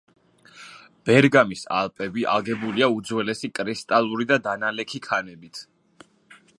ბერგამის 1.09 1.61
ალპები 1.81 2.25
აგებულია 2.37 2.89
უძველესი 2.97 3.53
კრისტალური 3.59 4.27
და 4.33 4.39
დანალექი 4.49 5.03
ქანებით. 5.11 5.63